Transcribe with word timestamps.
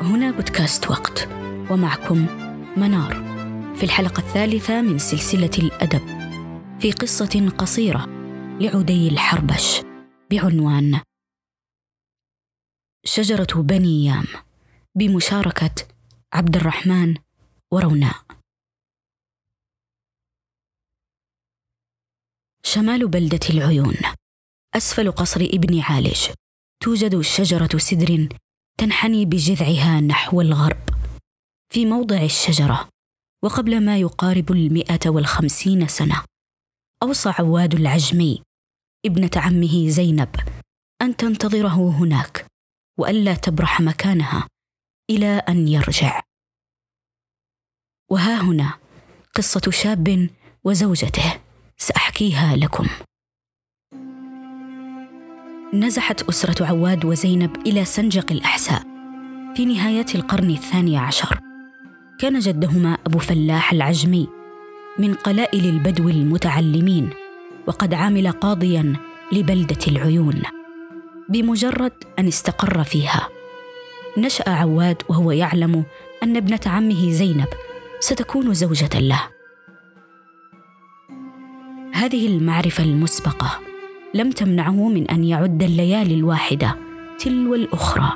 هنا 0.00 0.30
بودكاست 0.30 0.90
وقت 0.90 1.28
ومعكم 1.70 2.26
منار. 2.76 3.14
في 3.76 3.82
الحلقة 3.84 4.18
الثالثة 4.20 4.82
من 4.82 4.98
سلسلة 4.98 5.50
الأدب 5.58 6.06
في 6.80 6.92
قصة 6.92 7.52
قصيرة 7.58 8.06
لعدي 8.60 9.08
الحربش 9.08 9.80
بعنوان 10.30 11.00
شجرة 13.04 13.62
بني 13.62 14.04
يام 14.04 14.24
بمشاركة 14.94 15.74
عبد 16.32 16.56
الرحمن 16.56 17.14
وروناء. 17.72 18.22
شمال 22.62 23.08
بلدة 23.08 23.40
العيون 23.50 23.96
أسفل 24.76 25.12
قصر 25.12 25.40
ابن 25.40 25.80
عالج 25.80 26.26
توجد 26.82 27.20
شجرة 27.20 27.78
سدر 27.78 28.28
تنحني 28.80 29.24
بجذعها 29.24 30.00
نحو 30.00 30.40
الغرب 30.40 30.78
في 31.72 31.86
موضع 31.86 32.22
الشجرة 32.22 32.88
وقبل 33.44 33.84
ما 33.84 33.98
يقارب 33.98 34.52
المئة 34.52 35.10
والخمسين 35.10 35.88
سنة 35.88 36.24
أوصى 37.02 37.28
عواد 37.38 37.74
العجمي 37.74 38.42
ابنة 39.06 39.30
عمه 39.36 39.88
زينب 39.88 40.36
أن 41.02 41.16
تنتظره 41.16 41.90
هناك 41.90 42.46
وألا 42.98 43.34
تبرح 43.34 43.80
مكانها 43.80 44.48
إلى 45.10 45.26
أن 45.26 45.68
يرجع. 45.68 46.22
وها 48.10 48.40
هنا 48.40 48.78
قصة 49.34 49.70
شاب 49.70 50.30
وزوجته 50.64 51.40
سأحكيها 51.76 52.56
لكم. 52.56 52.86
نزحت 55.74 56.22
أسرة 56.22 56.66
عواد 56.66 57.04
وزينب 57.04 57.56
إلى 57.66 57.84
سنجق 57.84 58.32
الأحساء. 58.32 58.82
في 59.56 59.64
نهاية 59.64 60.06
القرن 60.14 60.50
الثاني 60.50 60.98
عشر 60.98 61.40
كان 62.18 62.38
جدهما 62.38 62.98
أبو 63.06 63.18
فلاح 63.18 63.72
العجمي 63.72 64.28
من 64.98 65.14
قلائل 65.14 65.64
البدو 65.66 66.08
المتعلمين 66.08 67.10
وقد 67.66 67.94
عمل 67.94 68.30
قاضيا 68.30 68.96
لبلدة 69.32 69.78
العيون. 69.88 70.42
بمجرد 71.28 71.92
أن 72.18 72.26
استقر 72.26 72.84
فيها 72.84 73.28
نشأ 74.18 74.50
عواد 74.50 75.02
وهو 75.08 75.30
يعلم 75.30 75.84
أن 76.22 76.36
ابنة 76.36 76.60
عمه 76.66 77.10
زينب 77.10 77.48
ستكون 78.00 78.54
زوجة 78.54 78.98
له. 79.00 79.22
هذه 81.92 82.26
المعرفة 82.26 82.84
المسبقة. 82.84 83.67
لم 84.14 84.30
تمنعه 84.30 84.88
من 84.88 85.10
أن 85.10 85.24
يعد 85.24 85.62
الليالي 85.62 86.14
الواحدة 86.14 86.76
تلو 87.18 87.54
الأخرى. 87.54 88.12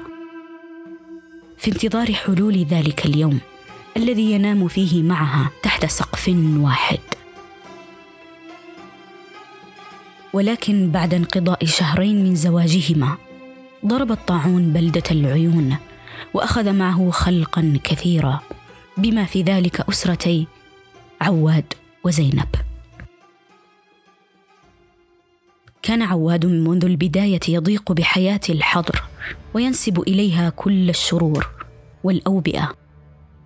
في 1.59 1.71
انتظار 1.71 2.13
حلول 2.13 2.65
ذلك 2.65 3.07
اليوم 3.07 3.39
الذي 3.97 4.33
ينام 4.33 4.69
فيه 4.69 5.03
معها 5.03 5.51
تحت 5.63 5.87
سقف 5.87 6.35
واحد. 6.57 6.99
ولكن 10.33 10.91
بعد 10.91 11.15
انقضاء 11.15 11.65
شهرين 11.65 12.25
من 12.25 12.35
زواجهما 12.35 13.17
ضرب 13.87 14.13
الطاعون 14.13 14.73
بلدة 14.73 15.03
العيون 15.11 15.77
وأخذ 16.35 16.73
معه 16.73 17.11
خلقا 17.11 17.79
كثيرا 17.85 18.41
بما 18.97 19.25
في 19.25 19.43
ذلك 19.43 19.81
أسرتي 19.81 20.47
عواد 21.21 21.73
وزينب. 22.05 22.72
كان 25.93 26.03
عواد 26.03 26.47
منذ 26.47 26.85
البداية 26.85 27.41
يضيق 27.49 27.93
بحياة 27.93 28.41
الحضر 28.49 29.03
وينسب 29.55 30.01
إليها 30.01 30.51
كل 30.51 30.91
الشرور 30.91 31.49
والأوبئة. 32.05 32.73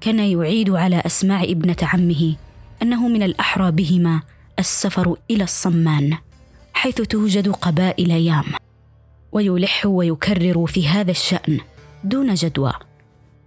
كان 0.00 0.18
يعيد 0.18 0.70
على 0.70 1.02
أسماع 1.06 1.42
ابنة 1.42 1.76
عمه 1.82 2.36
أنه 2.82 3.08
من 3.08 3.22
الاحرى 3.22 3.70
بهما 3.70 4.22
السفر 4.58 5.16
إلى 5.30 5.44
الصمان 5.44 6.16
حيث 6.72 7.00
توجد 7.00 7.48
قبائل 7.48 8.10
يام 8.10 8.44
ويلح 9.32 9.86
ويكرر 9.86 10.66
في 10.66 10.88
هذا 10.88 11.10
الشأن 11.10 11.60
دون 12.04 12.34
جدوى 12.34 12.72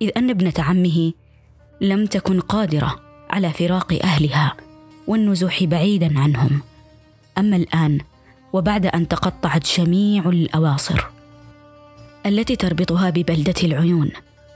إذ 0.01 0.09
أن 0.17 0.29
ابنة 0.29 0.53
عمه 0.57 1.13
لم 1.81 2.05
تكن 2.05 2.39
قادرة 2.39 2.99
على 3.29 3.53
فراق 3.53 3.99
أهلها 4.03 4.55
والنزوح 5.07 5.63
بعيدا 5.63 6.19
عنهم. 6.19 6.61
أما 7.37 7.55
الآن 7.55 7.99
وبعد 8.53 8.85
أن 8.85 9.07
تقطعت 9.07 9.67
جميع 9.77 10.29
الأواصر 10.29 11.05
التي 12.25 12.55
تربطها 12.55 13.09
ببلدة 13.09 13.53
العيون 13.63 14.11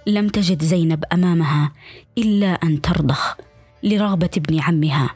لم 0.07 0.29
تجد 0.29 0.63
زينب 0.63 1.03
أمامها 1.13 1.71
إلا 2.17 2.47
أن 2.47 2.81
ترضخ 2.81 3.37
لرغبة 3.83 4.29
ابن 4.37 4.59
عمها 4.59 5.09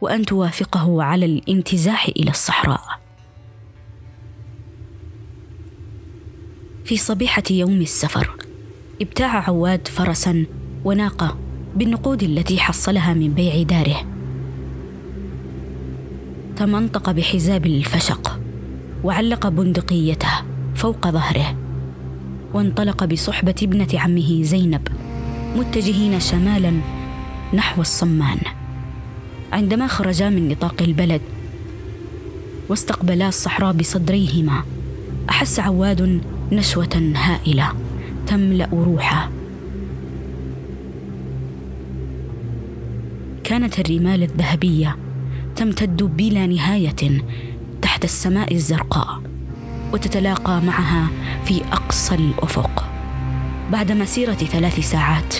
وأن 0.00 0.26
توافقه 0.26 1.02
على 1.02 1.26
الانتزاح 1.26 2.08
إلى 2.08 2.30
الصحراء. 2.30 3.00
في 6.84 6.96
صبيحة 6.96 7.42
يوم 7.50 7.80
السفر 7.80 8.36
ابتاع 9.02 9.48
عواد 9.48 9.88
فرسا 9.88 10.46
وناقة 10.84 11.38
بالنقود 11.76 12.22
التي 12.22 12.58
حصلها 12.58 13.14
من 13.14 13.34
بيع 13.34 13.62
داره. 13.62 14.19
تمنطق 16.60 17.10
بحزاب 17.10 17.66
الفشق 17.66 18.40
وعلق 19.04 19.48
بندقيته 19.48 20.28
فوق 20.74 21.08
ظهره 21.08 21.56
وانطلق 22.54 23.04
بصحبة 23.04 23.54
ابنة 23.62 23.88
عمه 23.94 24.42
زينب 24.42 24.88
متجهين 25.56 26.20
شمالا 26.20 26.72
نحو 27.54 27.80
الصمان. 27.80 28.38
عندما 29.52 29.86
خرجا 29.86 30.30
من 30.30 30.48
نطاق 30.48 30.82
البلد 30.82 31.20
واستقبلا 32.68 33.28
الصحراء 33.28 33.72
بصدريهما 33.72 34.62
أحس 35.30 35.60
عواد 35.60 36.20
نشوة 36.52 37.12
هائلة 37.16 37.72
تملأ 38.26 38.68
روحه. 38.72 39.30
كانت 43.44 43.78
الرمال 43.78 44.22
الذهبية 44.22 44.96
تمتد 45.60 46.02
بلا 46.02 46.46
نهاية 46.46 47.22
تحت 47.82 48.04
السماء 48.04 48.54
الزرقاء 48.54 49.22
وتتلاقى 49.92 50.60
معها 50.60 51.08
في 51.44 51.64
أقصى 51.72 52.14
الأفق. 52.14 52.84
بعد 53.72 53.92
مسيرة 53.92 54.32
ثلاث 54.32 54.90
ساعات 54.90 55.34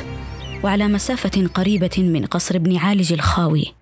وعلى 0.64 0.88
مسافة 0.88 1.46
قريبة 1.54 1.90
من 1.98 2.26
قصر 2.26 2.54
ابن 2.54 2.76
عالج 2.76 3.12
الخاوي 3.12 3.74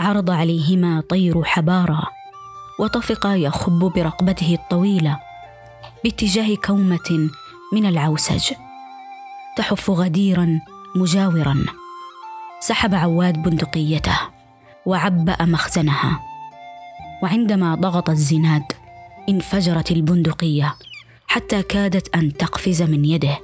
عرض 0.00 0.30
عليهما 0.30 1.00
طير 1.00 1.44
حبارة 1.44 2.02
وطفق 2.80 3.26
يخب 3.26 3.78
برقبته 3.78 4.54
الطويلة 4.54 5.20
باتجاه 6.04 6.54
كومة 6.54 7.30
من 7.72 7.86
العوسج 7.86 8.52
تحف 9.56 9.90
غديرا 9.90 10.60
مجاورا. 10.96 11.85
سحب 12.66 12.94
عواد 12.94 13.42
بندقيته 13.42 14.18
وعبأ 14.86 15.36
مخزنها. 15.40 16.20
وعندما 17.22 17.74
ضغط 17.74 18.10
الزناد 18.10 18.62
انفجرت 19.28 19.90
البندقية 19.90 20.74
حتى 21.26 21.62
كادت 21.62 22.16
أن 22.16 22.32
تقفز 22.32 22.82
من 22.82 23.04
يده 23.04 23.38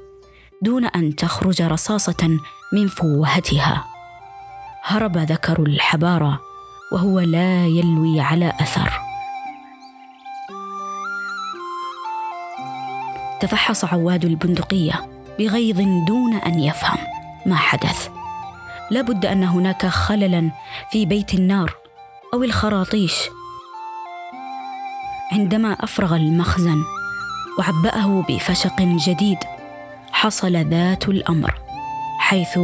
دون 0.63 0.85
أن 0.85 1.17
تخرج 1.17 1.63
رصاصة 1.63 2.39
من 2.73 2.89
فوهتها. 2.89 3.85
هرب 4.83 5.19
ذكر 5.19 5.63
الحبارة 5.63 6.41
وهو 6.93 7.21
لا 7.21 7.67
يلوي 7.67 8.21
على 8.21 8.53
أثر. 8.61 9.01
تفحص 13.41 13.85
عواد 13.85 14.25
البندقية 14.25 15.11
بغيظ 15.39 15.81
دون 16.07 16.35
أن 16.35 16.61
يفهم 16.61 16.99
ما 17.47 17.57
حدث. 17.57 18.22
لابد 18.93 19.27
أن 19.27 19.45
هناك 19.45 19.87
خللا 19.87 20.51
في 20.91 21.07
بيت 21.07 21.35
النار 21.35 21.75
أو 22.35 22.45
الخراطيش. 22.45 23.15
عندما 25.33 25.73
أفرغ 25.73 26.17
المخزن 26.17 26.83
وعباه 27.59 28.25
بفشق 28.29 28.81
جديد. 28.81 29.39
حصل 30.13 30.57
ذات 30.57 31.09
الأمر 31.09 31.55
حيث 32.19 32.59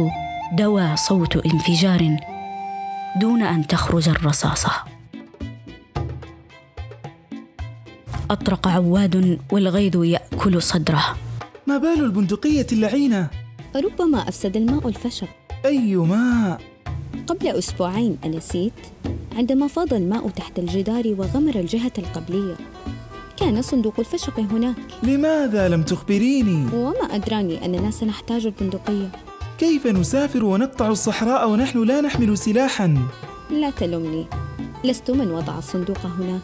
دوى 0.53 0.95
صوت 0.95 1.45
انفجار 1.45 2.17
دون 3.15 3.41
أن 3.41 3.67
تخرج 3.67 4.09
الرصاصة. 4.09 4.71
أطرق 8.31 8.67
عواد 8.67 9.39
والغيظ 9.51 10.03
يأكل 10.03 10.61
صدره. 10.61 11.15
ما 11.67 11.77
بال 11.77 12.03
البندقية 12.03 12.67
اللعينة؟ 12.71 13.27
ربما 13.75 14.29
أفسد 14.29 14.57
الماء 14.57 14.87
الفشق. 14.87 15.38
أي 15.65 15.95
ماء؟ 15.95 16.61
قبل 17.27 17.47
أسبوعين 17.47 18.17
أنسيت 18.25 18.73
عندما 19.35 19.67
فاض 19.67 19.93
الماء 19.93 20.29
تحت 20.29 20.59
الجدار 20.59 21.03
وغمر 21.07 21.55
الجهة 21.55 21.91
القبلية. 21.97 22.55
كان 23.37 23.61
صندوق 23.61 23.93
الفشق 23.99 24.39
هناك. 24.39 24.75
لماذا 25.03 25.69
لم 25.69 25.83
تخبريني؟ 25.83 26.67
وما 26.73 27.15
أدراني 27.15 27.65
أننا 27.65 27.91
سنحتاج 27.91 28.45
البندقية. 28.45 29.11
كيف 29.57 29.87
نسافر 29.87 30.45
ونقطع 30.45 30.87
الصحراء 30.87 31.49
ونحن 31.49 31.83
لا 31.83 32.01
نحمل 32.01 32.37
سلاحا؟ 32.37 32.97
لا 33.51 33.69
تلمني 33.69 34.25
لست 34.83 35.11
من 35.11 35.31
وضع 35.31 35.57
الصندوق 35.57 36.05
هناك. 36.05 36.41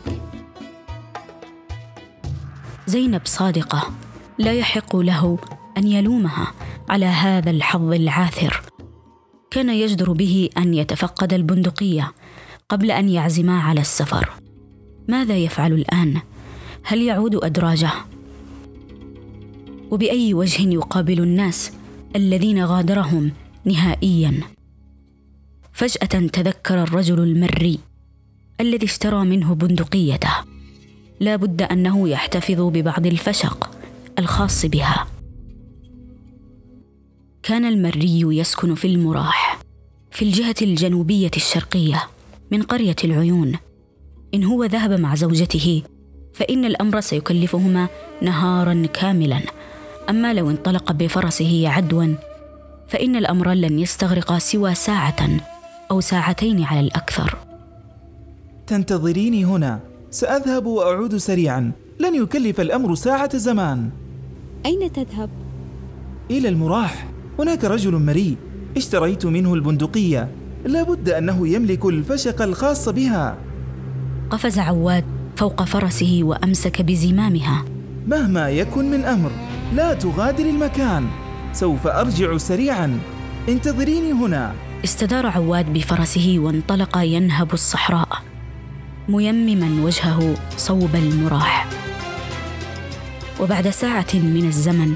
زينب 2.88 3.22
صادقة. 3.26 3.84
لا 4.38 4.54
يحق 4.54 4.96
له 4.96 5.38
أن 5.78 5.88
يلومها 5.88 6.52
على 6.90 7.06
هذا 7.06 7.50
الحظ 7.50 7.94
العاثر. 7.94 8.62
كان 9.56 9.70
يجدر 9.70 10.12
به 10.12 10.50
أن 10.58 10.74
يتفقد 10.74 11.34
البندقية 11.34 12.12
قبل 12.70 12.92
أن 12.92 13.10
يعزما 13.10 13.60
على 13.60 13.82
السفر. 13.82 14.30
ماذا 15.08 15.38
يفعل 15.38 15.74
الآن؟ 15.74 16.22
هل 16.84 17.02
يعود 17.02 17.36
أدراجه؟ 17.36 17.92
وبأي 19.92 20.34
وجه 20.34 20.62
يقابل 20.70 21.20
الناس 21.20 21.72
الذين 22.16 22.66
غادرهم 22.66 23.32
نهائيا؟ 23.66 24.40
فجأة 25.74 26.28
تذكر 26.28 26.84
الرجل 26.84 27.20
المري 27.20 27.80
الذي 28.60 28.86
اشترى 28.86 29.26
منه 29.26 29.56
بندقيته. 29.56 30.34
لا 31.20 31.36
بد 31.36 31.62
أنه 31.62 32.10
يحتفظ 32.10 32.62
ببعض 32.62 33.06
الفشق 33.08 33.72
الخاص 34.20 34.66
بها. 34.66 35.08
كان 37.44 37.66
المري 37.66 38.38
يسكن 38.38 38.76
في 38.76 38.88
المراح. 38.88 39.45
في 40.16 40.26
الجهة 40.26 40.56
الجنوبية 40.62 41.32
الشرقية 41.36 42.04
من 42.52 42.62
قرية 42.62 42.96
العيون. 43.04 43.58
إن 44.34 44.44
هو 44.44 44.64
ذهب 44.64 44.92
مع 45.00 45.16
زوجته 45.16 45.84
فإن 46.34 46.66
الأمر 46.66 47.02
سيكلفهما 47.02 47.88
نهارا 48.22 48.86
كاملا. 48.94 49.40
أما 50.10 50.34
لو 50.34 50.50
انطلق 50.50 50.92
بفرسه 50.92 51.70
عدوا 51.70 52.16
فإن 52.88 53.16
الأمر 53.16 53.52
لن 53.52 53.80
يستغرق 53.80 54.38
سوى 54.38 54.76
ساعة 54.76 55.30
أو 55.92 56.02
ساعتين 56.02 56.64
على 56.64 56.80
الأكثر. 56.80 57.38
تنتظريني 58.68 59.46
هنا. 59.46 59.80
سأذهب 60.12 60.66
وأعود 60.66 61.18
سريعا. 61.18 61.72
لن 62.00 62.16
يكلف 62.16 62.62
الأمر 62.62 62.96
ساعة 62.96 63.38
زمان. 63.38 63.90
أين 64.66 64.92
تذهب؟ 64.92 65.30
إلى 66.32 66.50
المراح. 66.50 67.08
هناك 67.40 67.64
رجل 67.64 67.92
مريء. 67.92 68.36
اشتريت 68.78 69.26
منه 69.26 69.54
البندقية. 69.54 70.30
لابد 70.66 71.10
أنه 71.10 71.48
يملك 71.48 71.86
الفشق 71.86 72.42
الخاص 72.42 72.90
بها. 72.90 73.38
قفز 74.30 74.60
عواد 74.60 75.06
فوق 75.38 75.64
فرسه 75.64 76.20
وأمسك 76.24 76.82
بزمامها. 76.82 77.66
مهما 78.08 78.50
يكن 78.50 78.92
من 78.92 79.06
أمر 79.06 79.32
لا 79.74 79.94
تغادر 79.94 80.46
المكان. 80.46 81.08
سوف 81.54 81.88
أرجع 81.88 82.38
سريعا. 82.38 83.00
انتظريني 83.50 84.12
هنا. 84.12 84.54
استدار 84.84 85.26
عواد 85.26 85.74
بفرسه 85.74 86.36
وانطلق 86.40 86.98
ينهب 86.98 87.54
الصحراء 87.54 88.08
ميمما 89.10 89.86
وجهه 89.86 90.36
صوب 90.58 90.96
المراح. 90.96 91.68
وبعد 93.40 93.70
ساعة 93.70 94.14
من 94.14 94.46
الزمن 94.48 94.94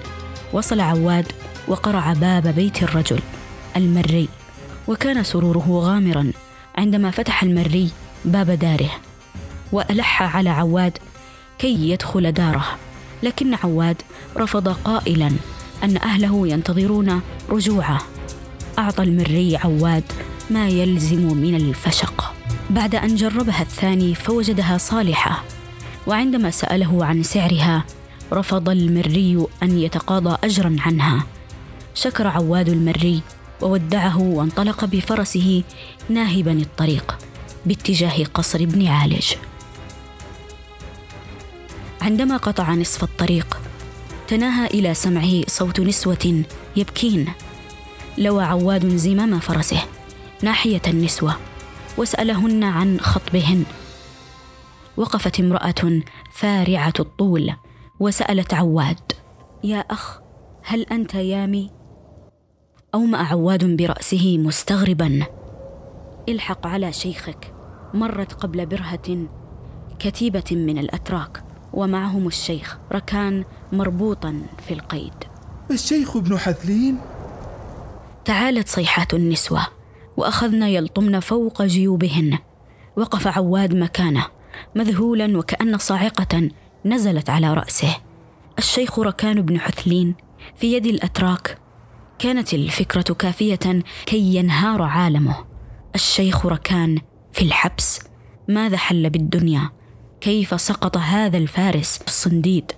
وصل 0.54 0.80
عواد 0.80 1.26
وقرع 1.68 2.14
باب 2.14 2.48
بيت 2.48 2.84
الرجل. 2.84 3.20
المري 3.80 4.30
وكان 4.88 5.24
سروره 5.24 5.68
غامرا 5.70 6.32
عندما 6.76 7.12
فتح 7.12 7.44
المري 7.44 7.90
باب 8.26 8.52
داره 8.52 8.90
وألح 9.72 10.36
على 10.36 10.50
عواد 10.50 10.98
كي 11.60 11.90
يدخل 11.90 12.32
داره. 12.32 12.66
لكن 13.24 13.54
عواد 13.54 14.02
رفض 14.38 14.68
قائلا 14.68 15.32
أن 15.84 15.98
أهله 15.98 16.48
ينتظرون 16.48 17.22
رجوعه. 17.50 18.02
أعطى 18.80 19.04
المري 19.04 19.58
عواد 19.58 20.04
ما 20.50 20.68
يلزم 20.70 21.38
من 21.38 21.56
الفشق. 21.56 22.34
بعد 22.70 22.96
أن 22.96 23.16
جربها 23.16 23.62
الثاني 23.62 24.16
فوجدها 24.16 24.78
صالحة 24.78 25.44
وعندما 26.08 26.52
سأله 26.52 27.06
عن 27.06 27.24
سعرها 27.24 27.84
رفض 28.34 28.70
المري 28.70 29.46
أن 29.64 29.80
يتقاضى 29.80 30.38
اجرا 30.44 30.76
عنها. 30.80 31.24
شكر 31.94 32.28
عواد 32.28 32.70
المري 32.70 33.22
وودعه 33.62 34.22
وانطلق 34.22 34.86
بفرسه 34.86 35.64
ناهبا 36.10 36.52
الطريق 36.52 37.18
باتجاه 37.66 38.24
قصر 38.24 38.60
ابن 38.60 38.88
عالج. 38.88 39.34
عندما 42.02 42.38
قطع 42.38 42.74
نصف 42.74 43.04
الطريق 43.04 43.58
تناهى 44.28 44.68
إلى 44.68 44.94
سمعه 44.94 45.42
صوت 45.48 45.80
نسوة 45.80 46.44
يبكين. 46.76 47.34
لوى 48.18 48.44
عواد 48.44 48.98
زمام 48.98 49.40
فرسه 49.40 49.82
ناحية 50.42 50.82
النسوة 50.88 51.36
وسألهن 51.98 52.64
عن 52.64 53.00
خطبهن. 53.00 53.64
وقفت 54.98 55.40
امرأة 55.40 56.02
فارعة 56.32 56.94
الطول 57.00 57.54
وسألت 58.00 58.54
عواد 58.54 59.00
يا 59.64 59.80
أخ 59.80 60.20
هل 60.64 60.84
أنت 60.84 61.16
يامي؟ 61.16 61.79
اوما 62.96 63.18
عواد 63.18 63.78
برأسه 63.78 64.38
مستغربا. 64.38 65.26
الحق 66.30 66.68
على 66.68 66.94
شيخك 66.94 67.54
مرت 67.94 68.34
قبل 68.34 68.66
برهة 68.66 69.28
كتيبة 70.00 70.44
من 70.52 70.78
الأتراك 70.78 71.44
ومعهم 71.74 72.28
الشيخ 72.28 72.78
ركان 72.92 73.46
مربوطا 73.72 74.42
في 74.68 74.74
القيد. 74.74 75.14
الشيخ 75.72 76.16
ابن 76.16 76.38
حثلين؟ 76.38 76.98
تعالت 78.26 78.68
صيحات 78.68 79.14
النسوة 79.14 79.68
وأخذن 80.18 80.64
يلطمن 80.64 81.20
فوق 81.20 81.62
جيوبهن. 81.62 82.38
وقف 82.96 83.28
عواد 83.28 83.76
مكانه 83.76 84.26
مذهولا 84.76 85.38
وكأن 85.38 85.78
صاعقة 85.78 86.50
نزلت 86.86 87.30
على 87.30 87.54
رأسه. 87.54 87.96
الشيخ 88.58 89.00
ركان 89.00 89.42
بن 89.42 89.60
حثلين 89.60 90.16
في 90.56 90.74
يد 90.74 90.86
الأتراك 90.86 91.58
كانت 92.20 92.54
الفكرة 92.54 93.14
كافية 93.14 93.84
كي 94.06 94.36
ينهار 94.36 94.82
عالمه. 94.82 95.36
الشيخ 95.96 96.46
ركان 96.46 96.98
في 97.32 97.42
الحبس. 97.42 98.00
ماذا 98.48 98.78
حل 98.78 99.10
بالدنيا؟ 99.10 99.70
كيف 100.22 100.62
سقط 100.62 100.98
هذا 100.98 101.38
الفارس 101.38 102.00
الصنديد؟ 102.08 102.72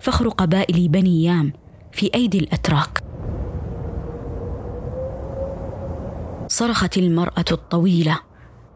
فخر 0.00 0.28
قبائل 0.28 0.88
بني 0.88 1.24
يام 1.24 1.52
في 1.92 2.10
أيدي 2.14 2.38
الأتراك. 2.38 3.04
صرخت 6.46 6.98
المرأة 6.98 7.44
الطويلة 7.52 8.18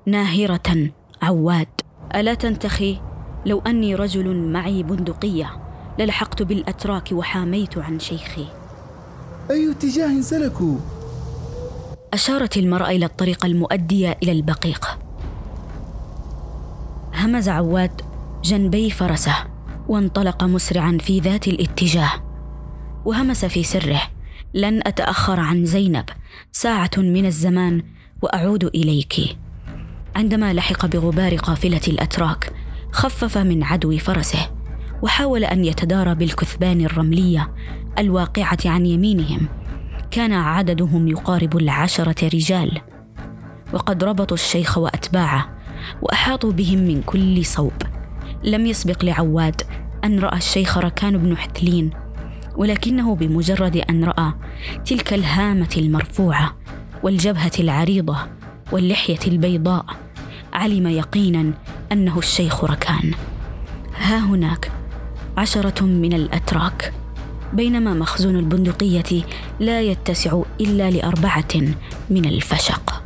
ناهرة 0.06 0.90
عواد. 1.22 1.68
ألا 2.14 2.34
تنتخي؟ 2.34 3.00
لو 3.46 3.58
أني 3.66 3.94
رجل 3.94 4.36
معي 4.36 4.82
بندقية 4.82 5.62
للحقت 5.98 6.42
بالأتراك 6.42 7.08
وحاميت 7.12 7.78
عن 7.78 7.98
شيخي. 7.98 8.59
أي 9.50 9.70
اتجاه 9.70 10.20
سلكوا؟ 10.20 10.76
أشارت 12.12 12.56
المرأة 12.56 12.90
إلى 12.90 13.06
الطريق 13.06 13.44
المؤدية 13.44 14.18
إلى 14.22 14.32
البقيق 14.32 14.98
همز 17.14 17.48
عواد 17.48 18.00
جنبي 18.44 18.90
فرسه 18.90 19.34
وانطلق 19.88 20.44
مسرعا 20.44 20.98
في 21.00 21.20
ذات 21.20 21.48
الاتجاه 21.48 22.10
وهمس 23.04 23.44
في 23.44 23.62
سره 23.62 24.02
لن 24.54 24.80
أتأخر 24.86 25.40
عن 25.40 25.64
زينب 25.64 26.04
ساعة 26.52 26.90
من 26.96 27.26
الزمان 27.26 27.82
وأعود 28.22 28.64
إليك 28.64 29.14
عندما 30.16 30.52
لحق 30.52 30.86
بغبار 30.86 31.36
قافلة 31.36 31.80
الأتراك 31.88 32.52
خفف 32.92 33.38
من 33.38 33.62
عدو 33.62 33.98
فرسه 33.98 34.50
وحاول 35.02 35.44
أن 35.44 35.64
يتدارى 35.64 36.14
بالكثبان 36.14 36.80
الرملية 36.80 37.50
الواقعة 37.98 38.58
عن 38.64 38.86
يمينهم. 38.86 39.48
كان 40.10 40.32
عددهم 40.32 41.08
يقارب 41.08 41.56
العشرة 41.56 42.28
رجال. 42.28 42.80
وقد 43.72 44.04
ربطوا 44.04 44.36
الشيخ 44.36 44.78
وأتباعه 44.78 45.48
وأحاطوا 46.02 46.52
بهم 46.52 46.78
من 46.78 47.02
كل 47.02 47.44
صوب. 47.44 47.72
لم 48.44 48.66
يسبق 48.66 49.04
لعواد 49.04 49.62
أن 50.04 50.18
رأى 50.18 50.38
الشيخ 50.38 50.78
ركان 50.78 51.18
بن 51.18 51.36
حتلين 51.36 51.90
ولكنه 52.56 53.14
بمجرد 53.14 53.76
أن 53.76 54.04
رأى 54.04 54.32
تلك 54.84 55.14
الهامة 55.14 55.68
المرفوعة 55.76 56.56
والجبهة 57.02 57.52
العريضة 57.58 58.16
واللحية 58.72 59.18
البيضاء 59.26 59.84
علم 60.52 60.86
يقينا 60.86 61.52
أنه 61.92 62.18
الشيخ 62.18 62.64
ركان. 62.64 63.10
ها 63.96 64.18
هناك 64.18 64.72
عشرة 65.36 65.84
من 65.84 66.12
الأتراك. 66.12 66.92
بينما 67.52 67.94
مخزون 67.94 68.36
البندقية 68.36 69.22
لا 69.60 69.80
يتسع 69.80 70.42
إلا 70.60 70.90
لأربعة 70.90 71.54
من 72.10 72.24
الفشق. 72.24 73.02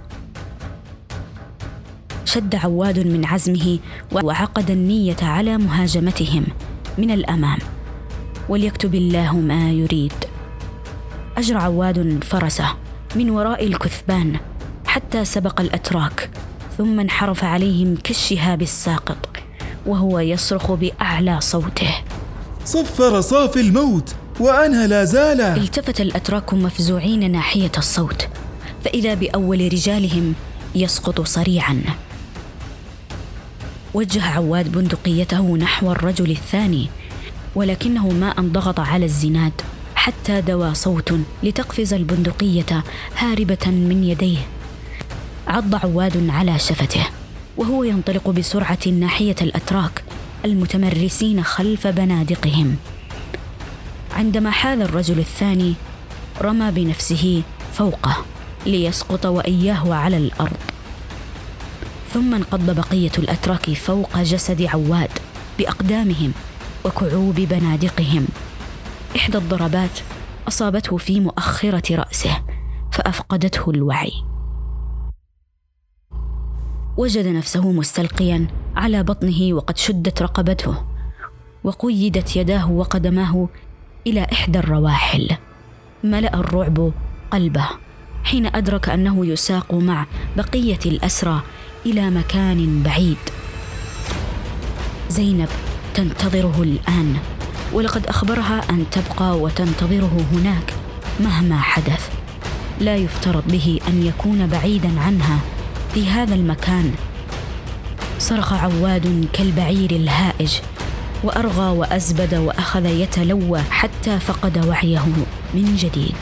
شد 2.25 2.55
عواد 2.55 3.07
من 3.07 3.25
عزمه 3.25 3.79
وعقد 4.13 4.71
النية 4.71 5.17
على 5.23 5.59
مهاجمتهم 5.59 6.45
من 6.99 7.11
الأمام. 7.11 7.59
وليكتب 8.49 8.95
الله 8.95 9.37
ما 9.37 9.71
يريد. 9.71 10.13
اجرى 11.37 11.59
عواد 11.59 12.25
فرسه 12.25 12.67
من 13.17 13.31
وراء 13.31 13.67
الكثبان 13.67 14.37
حتى 14.87 15.25
سبق 15.25 15.61
الأتراك 15.61 16.31
ثم 16.79 17.01
انحرف 17.01 17.45
عليهم 17.45 17.97
كالشهاب 18.05 18.63
الساقط 18.63 19.29
وهو 19.87 20.19
يصرخ 20.19 20.73
بأعلى 20.73 21.41
صوته. 21.41 21.95
صفر 22.65 23.21
صافي 23.21 23.61
الموت. 23.61 24.15
وأنا 24.41 24.87
لا 24.87 25.05
زال. 25.05 25.41
التفت 25.41 26.01
الأتراك 26.01 26.55
مفزوعين 26.55 27.33
ناحية 27.33 27.73
الصوت 27.79 28.29
فإذا 28.85 29.15
بأول 29.15 29.73
رجالهم 29.73 30.35
يسقط 30.75 31.21
صريعا. 31.21 31.83
وجه 33.95 34.25
عواد 34.25 34.73
بندقيته 34.73 35.57
نحو 35.57 35.93
الرجل 35.93 36.31
الثاني 36.31 36.89
ولكنه 37.55 38.09
ما 38.09 38.29
ان 38.39 38.53
ضغط 38.53 38.81
على 38.81 39.05
الزناد 39.05 39.53
حتى 39.95 40.41
دوى 40.41 40.75
صوت 40.75 41.15
لتقفز 41.43 41.95
البندقية 41.95 42.85
هاربة 43.19 43.67
من 43.67 44.05
يديه. 44.05 44.39
عض 45.47 45.75
عواد 45.75 46.31
على 46.31 46.59
شفته 46.59 47.07
وهو 47.57 47.85
ينطلق 47.85 48.31
بسرعة 48.31 48.89
ناحية 48.89 49.37
الأتراك 49.43 50.05
المتمرسين 50.45 51.43
خلف 51.43 51.87
بنادقهم. 51.87 52.77
عندما 54.15 54.51
حال 54.51 54.83
الرجل 54.83 55.19
الثاني 55.19 55.75
رمى 56.43 56.71
بنفسه 56.71 57.43
فوقه 57.73 58.17
ليسقط 58.67 59.27
وإياه 59.27 59.95
على 59.95 60.17
الأرض. 60.17 60.57
ثم 62.13 62.35
انقض 62.35 62.71
بقية 62.71 63.11
الأتراك 63.19 63.71
فوق 63.71 64.19
جسد 64.19 64.63
عواد 64.63 65.11
بأقدامهم 65.59 66.33
وكعوب 66.85 67.35
بنادقهم. 67.35 68.27
إحدى 69.17 69.39
الضربات 69.39 69.99
أصابته 70.49 70.97
في 70.97 71.21
مؤخرة 71.21 71.97
رأسه 71.97 72.43
فأفقدته 72.93 73.71
الوعي. 73.71 74.13
وجد 76.97 77.27
نفسه 77.27 77.73
مستلقيا 77.73 78.47
على 78.77 79.03
بطنه 79.03 79.55
وقد 79.55 79.79
شدت 79.79 80.23
رقبته 80.23 80.85
وقيدت 81.65 82.37
يداه 82.37 82.71
وقدماه 82.71 83.49
إلى 84.07 84.27
إحدى 84.33 84.59
الرواحل. 84.59 85.29
ملأ 86.05 86.35
الرعب 86.35 86.93
قلبه 87.31 87.67
حين 88.25 88.47
أدرك 88.47 88.89
أنه 88.89 89.27
يساق 89.27 89.75
مع 89.75 90.07
بقية 90.37 90.79
الأسرى 90.87 91.43
إلى 91.87 92.11
مكان 92.11 92.83
بعيد. 92.83 93.17
زينب 95.09 95.49
تنتظره 95.95 96.63
الآن 96.63 97.17
ولقد 97.73 98.07
أخبرها 98.07 98.61
أن 98.71 98.85
تبقى 98.91 99.39
وتنتظره 99.39 100.27
هناك 100.33 100.75
مهما 101.21 101.61
حدث. 101.61 102.11
لا 102.81 102.97
يفترض 102.97 103.43
به 103.49 103.81
أن 103.89 104.03
يكون 104.03 104.47
بعيدا 104.47 105.01
عنها 105.01 105.39
في 105.95 106.09
هذا 106.09 106.35
المكان. 106.35 106.95
صرخ 108.19 108.53
عواد 108.53 109.29
كالبعير 109.33 109.91
الهائج. 109.91 110.53
وأرغى 111.25 111.79
وأزبد 111.79 112.35
وأخذ 112.35 112.87
يتلوى 112.87 113.61
حتى 113.63 114.19
فقد 114.21 114.67
وعيه 114.67 115.07
من 115.55 115.77
جديد. 115.77 116.17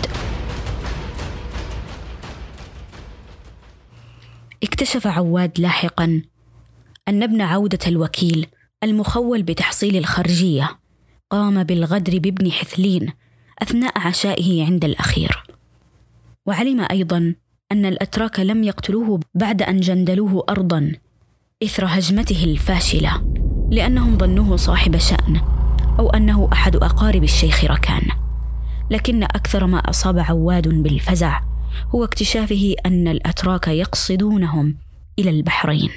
اكتشف 4.63 5.07
عواد 5.07 5.61
لاحقا 5.61 6.23
أن 7.09 7.23
ابن 7.23 7.41
عودة 7.41 7.79
الوكيل 7.87 8.47
المخول 8.83 9.43
بتحصيل 9.43 9.97
الخرجية 9.97 10.79
قام 11.31 11.63
بالغدر 11.63 12.19
بابن 12.19 12.53
حثلين 12.53 13.13
أثناء 13.63 13.99
عشائه 13.99 14.65
عند 14.67 14.85
الأخير. 14.85 15.45
وعلم 16.47 16.87
أيضا 16.91 17.35
أن 17.73 17.87
الأتراك 17.87 18.41
لم 18.41 18.65
يقتلوه 18.65 19.21
بعد 19.35 19.63
أن 19.63 19.81
جندلوه 19.81 20.45
ارضا 20.49 20.93
إثر 21.63 21.87
هجمته 21.89 22.45
الفاشلة. 22.45 23.32
لأنهم 23.73 24.19
ظنوه 24.19 24.57
صاحب 24.57 24.97
شأن 24.97 25.41
أو 25.99 26.11
أنه 26.11 26.49
أحد 26.53 26.77
أقارب 26.77 27.25
الشيخ 27.25 27.65
ركان. 27.65 28.03
لكن 28.91 29.23
أكثر 29.23 29.67
ما 29.67 29.79
أصاب 29.79 30.19
عواد 30.19 30.69
بالفزع 30.69 31.41
هو 31.95 32.05
اكتشافه 32.05 32.75
أن 32.87 33.09
الأتراك 33.09 33.69
يقصدونهم 33.69 34.75
إلى 35.19 35.31
البحرين 35.31 35.91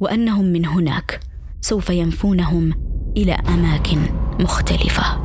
وأنهم 0.00 0.44
من 0.44 0.66
هناك 0.66 1.20
سوف 1.60 1.90
ينفونهم 1.90 2.74
إلى 3.16 3.32
أماكن 3.32 3.98
مختلفة. 4.40 5.21